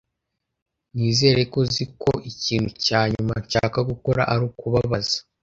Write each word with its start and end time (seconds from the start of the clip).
Nizere 0.95 1.41
ko 1.51 1.57
uzi 1.63 1.83
ko 2.01 2.11
ikintu 2.31 2.69
cya 2.85 3.01
nyuma 3.13 3.33
nshaka 3.43 3.77
gukora 3.89 4.21
ari 4.31 4.43
ukubabaza. 4.49 5.17